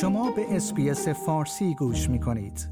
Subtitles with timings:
[0.00, 2.68] شما به SBS فارسی گوش می کنید.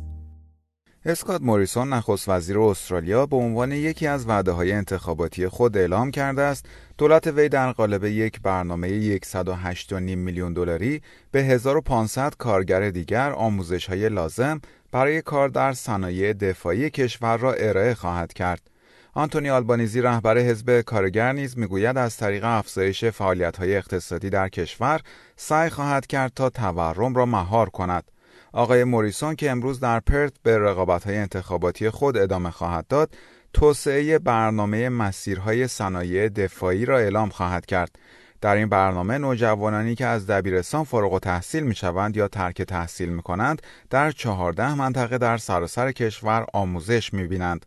[1.05, 6.43] اسکات موریسون نخست وزیر استرالیا به عنوان یکی از وعده های انتخاباتی خود اعلام کرده
[6.43, 6.67] است
[6.99, 14.09] دولت وی در قالب یک برنامه 108.5 میلیون دلاری به 1500 کارگر دیگر آموزش های
[14.09, 14.61] لازم
[14.93, 18.71] برای کار در صنایع دفاعی کشور را ارائه خواهد کرد.
[19.17, 25.01] آنتونی آلبانیزی رهبر حزب کارگر نیز می‌گوید از طریق افزایش فعالیت‌های اقتصادی در کشور
[25.37, 28.05] سعی خواهد کرد تا تورم را مهار کند.
[28.53, 33.15] آقای موریسون که امروز در پرت به رقابت‌های انتخاباتی خود ادامه خواهد داد،
[33.53, 37.97] توسعه برنامه مسیرهای صنایع دفاعی را اعلام خواهد کرد.
[38.41, 43.09] در این برنامه نوجوانانی که از دبیرستان فارغ و تحصیل می شوند یا ترک تحصیل
[43.09, 47.67] می کنند در چهارده منطقه در سراسر کشور آموزش می بینند.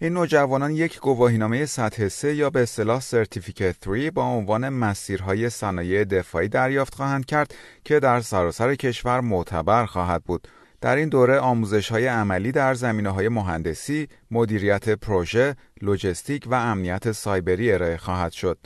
[0.00, 6.04] این نوجوانان یک گواهینامه سطح سه یا به اصطلاح سرتیفیکت 3 با عنوان مسیرهای صنایع
[6.04, 10.48] دفاعی دریافت خواهند کرد که در سراسر کشور معتبر خواهد بود.
[10.80, 17.12] در این دوره آموزش های عملی در زمینه های مهندسی، مدیریت پروژه، لوجستیک و امنیت
[17.12, 18.58] سایبری ارائه خواهد شد.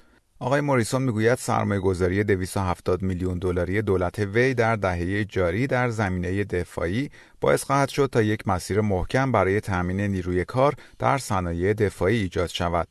[0.42, 6.44] آقای موریسون می‌گوید سرمایه گذاری 270 میلیون دلاری دولت وی در دهه جاری در زمینه
[6.44, 12.16] دفاعی باعث خواهد شد تا یک مسیر محکم برای تأمین نیروی کار در صنایع دفاعی
[12.16, 12.88] ایجاد شود.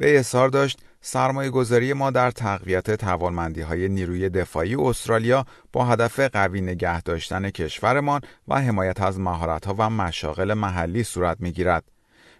[0.00, 6.20] وی اظهار داشت سرمایه گذاری ما در تقویت توانمندی های نیروی دفاعی استرالیا با هدف
[6.20, 11.97] قوی نگه داشتن کشورمان و حمایت از مهارت ها و مشاغل محلی صورت می گیرد.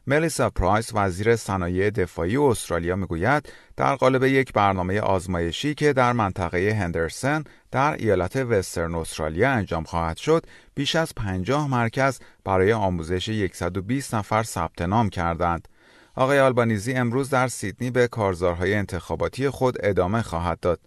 [0.08, 6.72] ملیسا پرایس وزیر صنایع دفاعی استرالیا می‌گوید در قالب یک برنامه آزمایشی که در منطقه
[6.72, 14.14] هندرسن در ایالت وسترن استرالیا انجام خواهد شد بیش از 50 مرکز برای آموزش 120
[14.14, 15.68] نفر ثبت نام کردند.
[16.14, 20.80] آقای آلبانیزی امروز در سیدنی به کارزارهای انتخاباتی خود ادامه خواهد داد.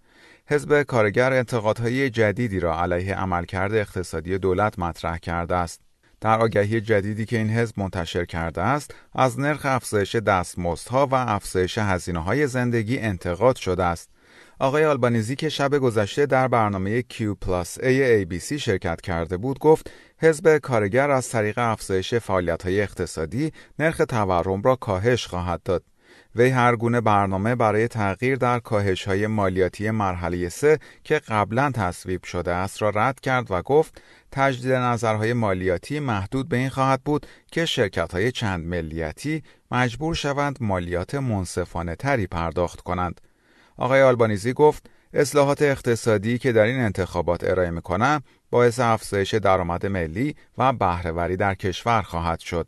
[0.48, 5.91] حزب کارگر انتقادهای جدیدی را علیه عملکرد اقتصادی دولت مطرح کرده است.
[6.22, 11.78] در آگهی جدیدی که این حزب منتشر کرده است از نرخ افزایش دستمزدها و افزایش
[11.78, 14.10] هزینه های زندگی انتقاد شده است
[14.60, 19.92] آقای آلبانیزی که شب گذشته در برنامه Q پلاس A ABC شرکت کرده بود گفت
[20.18, 25.84] حزب کارگر از طریق افزایش فعالیت های اقتصادی نرخ تورم را کاهش خواهد داد.
[26.36, 32.24] وی هر گونه برنامه برای تغییر در کاهش های مالیاتی مرحله 3 که قبلا تصویب
[32.24, 37.28] شده است را رد کرد و گفت تجدید نظرهای مالیاتی محدود به این خواهد بود
[37.52, 43.22] که شرکت های چند ملیتی مجبور شوند مالیات منصفانه تری پرداخت کنند.
[43.78, 50.36] آقای آلبانیزی گفت اصلاحات اقتصادی که در این انتخابات ارائه می‌کنم باعث افزایش درآمد ملی
[50.58, 52.68] و بهرهوری در کشور خواهد شد.